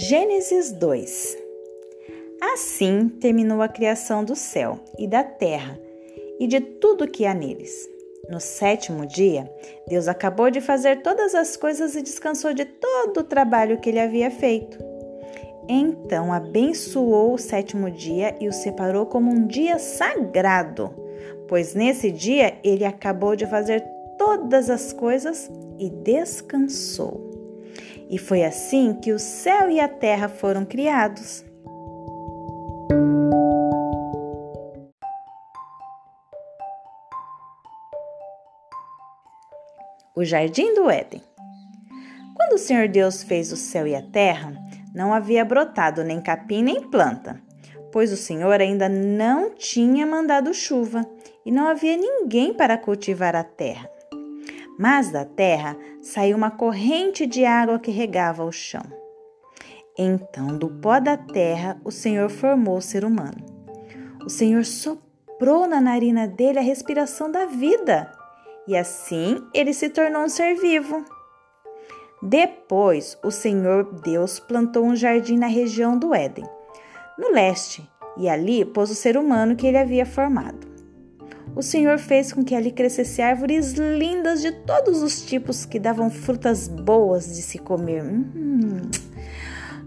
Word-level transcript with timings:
Gênesis 0.00 0.70
2 0.70 1.36
Assim 2.54 3.08
terminou 3.08 3.60
a 3.60 3.66
criação 3.66 4.24
do 4.24 4.36
céu 4.36 4.78
e 4.96 5.08
da 5.08 5.24
terra 5.24 5.76
e 6.38 6.46
de 6.46 6.60
tudo 6.60 7.08
que 7.08 7.26
há 7.26 7.34
neles. 7.34 7.90
No 8.30 8.38
sétimo 8.38 9.04
dia, 9.04 9.52
Deus 9.88 10.06
acabou 10.06 10.52
de 10.52 10.60
fazer 10.60 11.02
todas 11.02 11.34
as 11.34 11.56
coisas 11.56 11.96
e 11.96 12.02
descansou 12.02 12.54
de 12.54 12.64
todo 12.64 13.18
o 13.18 13.24
trabalho 13.24 13.80
que 13.80 13.88
ele 13.88 13.98
havia 13.98 14.30
feito. 14.30 14.78
Então 15.68 16.32
abençoou 16.32 17.34
o 17.34 17.38
sétimo 17.38 17.90
dia 17.90 18.36
e 18.40 18.46
o 18.46 18.52
separou 18.52 19.04
como 19.04 19.32
um 19.32 19.48
dia 19.48 19.80
sagrado, 19.80 20.94
pois 21.48 21.74
nesse 21.74 22.12
dia 22.12 22.56
ele 22.62 22.84
acabou 22.84 23.34
de 23.34 23.46
fazer 23.46 23.84
todas 24.16 24.70
as 24.70 24.92
coisas 24.92 25.50
e 25.76 25.90
descansou. 25.90 27.27
E 28.10 28.18
foi 28.18 28.44
assim 28.44 28.94
que 28.94 29.12
o 29.12 29.18
céu 29.18 29.70
e 29.70 29.80
a 29.80 29.88
terra 29.88 30.28
foram 30.28 30.64
criados. 30.64 31.44
O 40.16 40.24
Jardim 40.24 40.74
do 40.74 40.90
Éden. 40.90 41.22
Quando 42.34 42.54
o 42.54 42.58
Senhor 42.58 42.88
Deus 42.88 43.22
fez 43.22 43.52
o 43.52 43.56
céu 43.56 43.86
e 43.86 43.94
a 43.94 44.02
terra, 44.02 44.52
não 44.94 45.12
havia 45.12 45.44
brotado 45.44 46.02
nem 46.02 46.20
capim 46.20 46.62
nem 46.62 46.88
planta, 46.88 47.40
pois 47.92 48.12
o 48.12 48.16
Senhor 48.16 48.60
ainda 48.60 48.88
não 48.88 49.54
tinha 49.54 50.06
mandado 50.06 50.52
chuva 50.54 51.08
e 51.44 51.52
não 51.52 51.68
havia 51.68 51.96
ninguém 51.96 52.52
para 52.52 52.78
cultivar 52.78 53.36
a 53.36 53.44
terra 53.44 53.88
mas 54.78 55.10
da 55.10 55.24
terra 55.24 55.76
saiu 56.00 56.36
uma 56.36 56.52
corrente 56.52 57.26
de 57.26 57.44
água 57.44 57.80
que 57.80 57.90
regava 57.90 58.44
o 58.44 58.52
chão. 58.52 58.82
Então, 59.98 60.56
do 60.56 60.68
pó 60.68 61.00
da 61.00 61.16
terra, 61.16 61.80
o 61.84 61.90
Senhor 61.90 62.30
formou 62.30 62.76
o 62.76 62.82
ser 62.82 63.04
humano. 63.04 63.44
O 64.24 64.30
Senhor 64.30 64.64
soprou 64.64 65.66
na 65.66 65.80
narina 65.80 66.28
dele 66.28 66.60
a 66.60 66.62
respiração 66.62 67.28
da 67.28 67.46
vida, 67.46 68.12
e 68.68 68.76
assim 68.76 69.44
ele 69.52 69.74
se 69.74 69.88
tornou 69.88 70.22
um 70.22 70.28
ser 70.28 70.54
vivo. 70.54 71.04
Depois, 72.22 73.18
o 73.24 73.30
Senhor 73.30 74.00
Deus 74.02 74.38
plantou 74.38 74.84
um 74.84 74.94
jardim 74.94 75.36
na 75.36 75.46
região 75.48 75.98
do 75.98 76.14
Éden, 76.14 76.44
no 77.18 77.32
leste, 77.32 77.88
e 78.16 78.28
ali 78.28 78.64
pôs 78.64 78.90
o 78.90 78.94
ser 78.94 79.16
humano 79.16 79.56
que 79.56 79.66
ele 79.66 79.78
havia 79.78 80.06
formado 80.06 80.67
o 81.58 81.62
Senhor 81.62 81.98
fez 81.98 82.32
com 82.32 82.44
que 82.44 82.54
ali 82.54 82.70
crescessem 82.70 83.24
árvores 83.24 83.72
lindas 83.72 84.40
de 84.40 84.52
todos 84.52 85.02
os 85.02 85.26
tipos 85.26 85.64
que 85.64 85.80
davam 85.80 86.08
frutas 86.08 86.68
boas 86.68 87.34
de 87.34 87.42
se 87.42 87.58
comer. 87.58 88.04
Hum. 88.04 88.82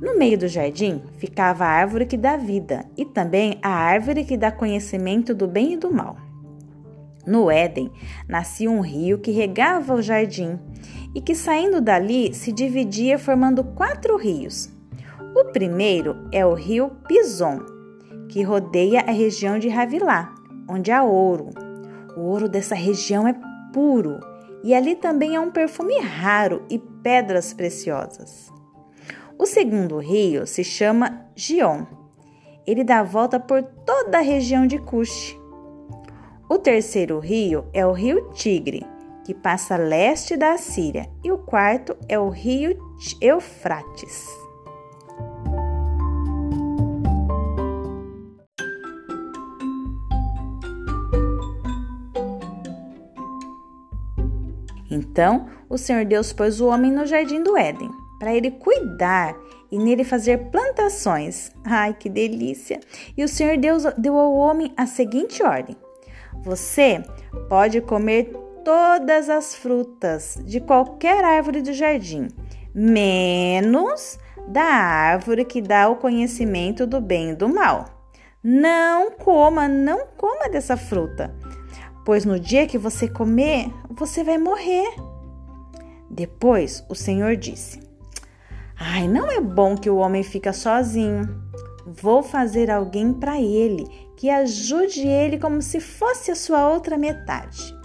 No 0.00 0.16
meio 0.16 0.38
do 0.38 0.48
jardim 0.48 1.02
ficava 1.18 1.66
a 1.66 1.68
árvore 1.68 2.06
que 2.06 2.16
dá 2.16 2.38
vida 2.38 2.86
e 2.96 3.04
também 3.04 3.58
a 3.62 3.68
árvore 3.68 4.24
que 4.24 4.34
dá 4.34 4.50
conhecimento 4.50 5.34
do 5.34 5.46
bem 5.46 5.74
e 5.74 5.76
do 5.76 5.92
mal. 5.92 6.16
No 7.26 7.50
Éden 7.50 7.92
nascia 8.26 8.70
um 8.70 8.80
rio 8.80 9.18
que 9.18 9.30
regava 9.30 9.92
o 9.92 10.00
jardim 10.00 10.58
e 11.14 11.20
que 11.20 11.34
saindo 11.34 11.82
dali 11.82 12.32
se 12.32 12.50
dividia 12.50 13.18
formando 13.18 13.62
quatro 13.62 14.16
rios. 14.16 14.70
O 15.36 15.52
primeiro 15.52 16.16
é 16.32 16.46
o 16.46 16.54
rio 16.54 16.92
Pison, 17.06 17.60
que 18.26 18.42
rodeia 18.42 19.00
a 19.00 19.10
região 19.10 19.58
de 19.58 19.68
Ravilá 19.68 20.37
onde 20.68 20.90
há 20.90 21.02
ouro. 21.02 21.50
O 22.16 22.20
ouro 22.20 22.48
dessa 22.48 22.74
região 22.74 23.26
é 23.26 23.34
puro 23.72 24.20
e 24.62 24.74
ali 24.74 24.94
também 24.94 25.36
há 25.36 25.40
um 25.40 25.50
perfume 25.50 25.98
raro 26.00 26.62
e 26.68 26.78
pedras 26.78 27.52
preciosas. 27.52 28.52
O 29.38 29.46
segundo 29.46 29.98
rio 29.98 30.46
se 30.46 30.64
chama 30.64 31.26
Gion. 31.34 31.86
Ele 32.66 32.82
dá 32.82 33.00
a 33.00 33.04
volta 33.04 33.38
por 33.38 33.62
toda 33.62 34.18
a 34.18 34.22
região 34.22 34.66
de 34.66 34.78
Cush. 34.78 35.38
O 36.50 36.58
terceiro 36.58 37.18
rio 37.18 37.66
é 37.72 37.86
o 37.86 37.92
rio 37.92 38.30
Tigre, 38.32 38.84
que 39.24 39.34
passa 39.34 39.76
leste 39.76 40.36
da 40.36 40.56
Síria, 40.58 41.08
e 41.22 41.30
o 41.30 41.38
quarto 41.38 41.96
é 42.08 42.18
o 42.18 42.28
rio 42.28 42.76
Eufrates. 43.20 44.47
Então 54.90 55.46
o 55.68 55.76
Senhor 55.76 56.04
Deus 56.04 56.32
pôs 56.32 56.60
o 56.60 56.68
homem 56.68 56.90
no 56.90 57.06
jardim 57.06 57.42
do 57.42 57.56
Éden, 57.56 57.90
para 58.18 58.34
ele 58.34 58.50
cuidar 58.50 59.36
e 59.70 59.78
nele 59.78 60.04
fazer 60.04 60.50
plantações. 60.50 61.50
Ai, 61.64 61.94
que 61.94 62.08
delícia! 62.08 62.80
E 63.16 63.22
o 63.22 63.28
Senhor 63.28 63.56
Deus 63.56 63.84
deu 63.96 64.16
ao 64.16 64.34
homem 64.34 64.72
a 64.76 64.86
seguinte 64.86 65.42
ordem: 65.42 65.76
Você 66.42 67.02
pode 67.48 67.80
comer 67.80 68.32
todas 68.64 69.28
as 69.28 69.54
frutas 69.54 70.38
de 70.44 70.60
qualquer 70.60 71.24
árvore 71.24 71.62
do 71.62 71.72
jardim, 71.72 72.28
menos 72.74 74.18
da 74.48 74.62
árvore 74.62 75.44
que 75.44 75.60
dá 75.60 75.88
o 75.88 75.96
conhecimento 75.96 76.86
do 76.86 77.00
bem 77.00 77.30
e 77.30 77.34
do 77.34 77.48
mal. 77.48 77.84
Não 78.42 79.10
coma, 79.10 79.68
não 79.68 80.06
coma 80.16 80.48
dessa 80.48 80.76
fruta 80.76 81.34
pois 82.08 82.24
no 82.24 82.40
dia 82.40 82.66
que 82.66 82.78
você 82.78 83.06
comer, 83.06 83.70
você 83.90 84.24
vai 84.24 84.38
morrer. 84.38 84.88
Depois 86.08 86.82
o 86.88 86.94
Senhor 86.94 87.36
disse: 87.36 87.82
Ai, 88.78 89.06
não 89.06 89.30
é 89.30 89.42
bom 89.42 89.76
que 89.76 89.90
o 89.90 89.98
homem 89.98 90.22
fica 90.22 90.54
sozinho. 90.54 91.28
Vou 91.86 92.22
fazer 92.22 92.70
alguém 92.70 93.12
para 93.12 93.38
ele 93.38 93.86
que 94.16 94.30
ajude 94.30 95.06
ele 95.06 95.38
como 95.38 95.60
se 95.60 95.80
fosse 95.80 96.30
a 96.30 96.34
sua 96.34 96.66
outra 96.70 96.96
metade. 96.96 97.76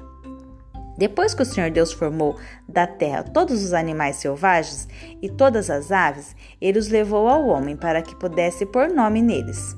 Depois 0.98 1.34
que 1.34 1.42
o 1.42 1.46
Senhor 1.46 1.70
Deus 1.70 1.92
formou 1.92 2.40
da 2.66 2.88
terra 2.88 3.24
todos 3.24 3.62
os 3.62 3.74
animais 3.74 4.16
selvagens 4.16 4.88
e 5.22 5.30
todas 5.30 5.70
as 5.70 5.92
aves, 5.92 6.34
ele 6.62 6.80
os 6.80 6.88
levou 6.88 7.28
ao 7.28 7.46
homem 7.46 7.76
para 7.76 8.02
que 8.02 8.16
pudesse 8.16 8.66
pôr 8.66 8.88
nome 8.88 9.22
neles. 9.22 9.76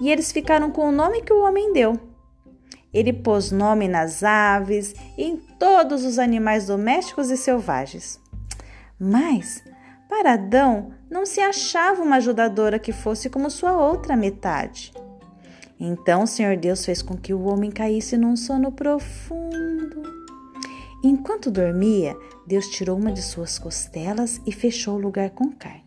E 0.00 0.10
eles 0.10 0.32
ficaram 0.32 0.70
com 0.70 0.88
o 0.88 0.92
nome 0.92 1.20
que 1.20 1.34
o 1.34 1.44
homem 1.44 1.70
deu. 1.74 2.13
Ele 2.94 3.12
pôs 3.12 3.50
nome 3.50 3.88
nas 3.88 4.22
aves 4.22 4.94
e 5.18 5.24
em 5.24 5.36
todos 5.36 6.04
os 6.04 6.18
animais 6.18 6.68
domésticos 6.68 7.28
e 7.28 7.36
selvagens. 7.36 8.20
Mas, 8.98 9.64
para 10.08 10.34
Adão, 10.34 10.92
não 11.10 11.26
se 11.26 11.40
achava 11.40 12.02
uma 12.02 12.16
ajudadora 12.16 12.78
que 12.78 12.92
fosse 12.92 13.28
como 13.28 13.50
sua 13.50 13.76
outra 13.76 14.16
metade. 14.16 14.92
Então 15.78 16.22
o 16.22 16.26
Senhor 16.26 16.56
Deus 16.56 16.84
fez 16.84 17.02
com 17.02 17.16
que 17.16 17.34
o 17.34 17.44
homem 17.46 17.70
caísse 17.70 18.16
num 18.16 18.36
sono 18.36 18.70
profundo. 18.70 20.02
Enquanto 21.02 21.50
dormia, 21.50 22.16
Deus 22.46 22.68
tirou 22.68 22.96
uma 22.96 23.12
de 23.12 23.20
suas 23.20 23.58
costelas 23.58 24.40
e 24.46 24.52
fechou 24.52 24.94
o 24.94 25.00
lugar 25.00 25.30
com 25.30 25.50
carne. 25.50 25.84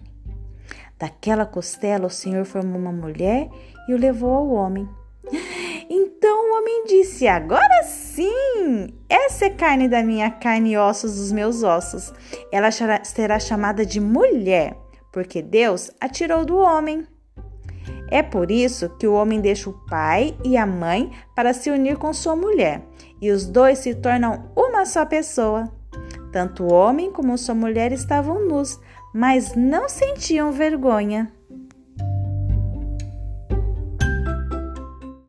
Daquela 0.99 1.45
costela, 1.45 2.07
o 2.07 2.11
Senhor 2.11 2.43
formou 2.45 2.79
uma 2.79 2.91
mulher 2.91 3.49
e 3.87 3.93
o 3.93 3.97
levou 3.97 4.31
ao 4.31 4.49
homem. 4.49 4.87
Homem 6.57 6.85
disse: 6.85 7.27
Agora 7.27 7.83
sim! 7.83 8.91
Essa 9.07 9.45
é 9.45 9.49
carne 9.51 9.87
da 9.87 10.01
minha 10.01 10.31
carne 10.31 10.71
e 10.71 10.77
ossos 10.77 11.15
dos 11.15 11.31
meus 11.31 11.61
ossos. 11.61 12.11
Ela 12.51 12.69
será 12.71 13.39
chamada 13.39 13.85
de 13.85 13.99
mulher, 13.99 14.75
porque 15.13 15.39
Deus 15.39 15.91
a 16.01 16.09
tirou 16.09 16.43
do 16.43 16.57
homem. 16.57 17.05
É 18.09 18.23
por 18.23 18.49
isso 18.49 18.89
que 18.97 19.05
o 19.05 19.13
homem 19.13 19.39
deixa 19.39 19.69
o 19.69 19.85
pai 19.85 20.35
e 20.43 20.57
a 20.57 20.65
mãe 20.65 21.11
para 21.35 21.53
se 21.53 21.69
unir 21.69 21.95
com 21.97 22.11
sua 22.11 22.35
mulher, 22.35 22.81
e 23.21 23.29
os 23.29 23.45
dois 23.45 23.77
se 23.77 23.93
tornam 23.93 24.51
uma 24.55 24.83
só 24.83 25.05
pessoa. 25.05 25.71
Tanto 26.31 26.63
o 26.63 26.73
homem 26.73 27.11
como 27.11 27.37
sua 27.37 27.53
mulher 27.53 27.91
estavam 27.91 28.47
nus, 28.47 28.79
mas 29.13 29.53
não 29.53 29.87
sentiam 29.87 30.51
vergonha. 30.51 31.31